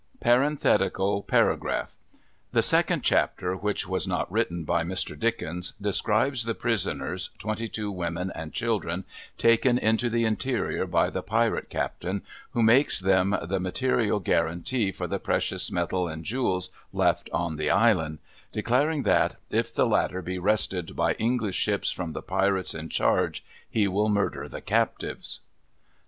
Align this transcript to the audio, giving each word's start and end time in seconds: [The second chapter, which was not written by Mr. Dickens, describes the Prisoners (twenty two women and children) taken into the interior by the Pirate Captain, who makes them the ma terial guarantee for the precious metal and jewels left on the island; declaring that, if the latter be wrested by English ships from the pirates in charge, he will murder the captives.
[The 0.19 1.27
second 2.63 3.03
chapter, 3.03 3.55
which 3.55 3.87
was 3.87 4.07
not 4.07 4.31
written 4.31 4.63
by 4.63 4.83
Mr. 4.83 5.19
Dickens, 5.19 5.73
describes 5.79 6.43
the 6.45 6.55
Prisoners 6.55 7.29
(twenty 7.37 7.67
two 7.67 7.91
women 7.91 8.31
and 8.33 8.51
children) 8.51 9.05
taken 9.37 9.77
into 9.77 10.09
the 10.09 10.23
interior 10.25 10.87
by 10.87 11.11
the 11.11 11.21
Pirate 11.21 11.69
Captain, 11.69 12.23
who 12.49 12.63
makes 12.63 12.99
them 12.99 13.37
the 13.43 13.59
ma 13.59 13.69
terial 13.69 14.23
guarantee 14.23 14.91
for 14.91 15.05
the 15.05 15.19
precious 15.19 15.69
metal 15.71 16.07
and 16.07 16.25
jewels 16.25 16.71
left 16.91 17.29
on 17.31 17.57
the 17.57 17.69
island; 17.69 18.17
declaring 18.51 19.03
that, 19.03 19.35
if 19.51 19.71
the 19.71 19.85
latter 19.85 20.23
be 20.23 20.39
wrested 20.39 20.95
by 20.95 21.13
English 21.13 21.57
ships 21.57 21.91
from 21.91 22.13
the 22.13 22.23
pirates 22.23 22.73
in 22.73 22.89
charge, 22.89 23.45
he 23.69 23.87
will 23.87 24.09
murder 24.09 24.49
the 24.49 24.61
captives. 24.61 25.41